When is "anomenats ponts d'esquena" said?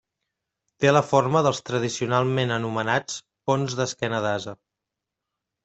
2.57-4.25